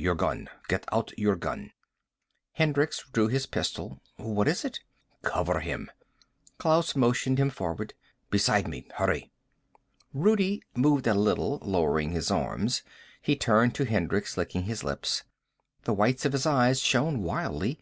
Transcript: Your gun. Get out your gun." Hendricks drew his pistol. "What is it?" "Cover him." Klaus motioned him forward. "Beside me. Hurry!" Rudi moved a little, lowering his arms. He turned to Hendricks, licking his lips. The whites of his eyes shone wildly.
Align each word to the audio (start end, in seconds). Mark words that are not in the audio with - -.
Your 0.00 0.14
gun. 0.14 0.48
Get 0.68 0.84
out 0.92 1.10
your 1.18 1.34
gun." 1.34 1.72
Hendricks 2.52 3.04
drew 3.12 3.26
his 3.26 3.46
pistol. 3.46 4.00
"What 4.14 4.46
is 4.46 4.64
it?" 4.64 4.78
"Cover 5.22 5.58
him." 5.58 5.90
Klaus 6.56 6.94
motioned 6.94 7.38
him 7.40 7.50
forward. 7.50 7.94
"Beside 8.30 8.68
me. 8.68 8.86
Hurry!" 8.94 9.32
Rudi 10.14 10.62
moved 10.76 11.08
a 11.08 11.14
little, 11.14 11.58
lowering 11.62 12.12
his 12.12 12.30
arms. 12.30 12.84
He 13.20 13.34
turned 13.34 13.74
to 13.74 13.86
Hendricks, 13.86 14.36
licking 14.36 14.66
his 14.66 14.84
lips. 14.84 15.24
The 15.82 15.94
whites 15.94 16.24
of 16.24 16.30
his 16.30 16.46
eyes 16.46 16.78
shone 16.78 17.24
wildly. 17.24 17.80